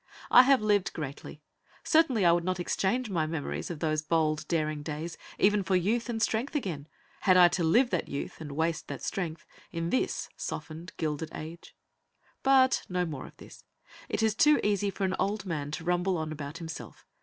I 0.31 0.41
have 0.41 0.63
lived 0.63 0.93
greatly; 0.93 1.43
certainly 1.83 2.25
I 2.25 2.31
would 2.31 2.43
not 2.43 2.59
exchange 2.59 3.11
my 3.11 3.27
memories 3.27 3.69
of 3.69 3.81
those 3.81 4.01
bold, 4.01 4.47
daring 4.47 4.81
days 4.81 5.15
even 5.37 5.61
for 5.61 5.75
youth 5.75 6.09
and 6.09 6.19
strength 6.19 6.55
again, 6.55 6.87
had 7.19 7.37
I 7.37 7.49
to 7.49 7.63
live 7.63 7.91
that 7.91 8.07
youth 8.07 8.41
and 8.41 8.53
waste 8.53 8.87
that 8.87 9.03
strength 9.03 9.45
in 9.71 9.91
this 9.91 10.27
softened, 10.35 10.91
gilded 10.97 11.29
age. 11.35 11.75
But 12.41 12.83
no 12.89 13.05
more 13.05 13.27
of 13.27 13.37
this; 13.37 13.63
it 14.09 14.23
is 14.23 14.33
too 14.33 14.59
easy 14.63 14.89
for 14.89 15.03
an 15.05 15.15
old 15.19 15.45
man 15.45 15.69
to 15.69 15.83
rumble 15.83 16.17
on 16.17 16.31
about 16.31 16.57
himself. 16.57 17.05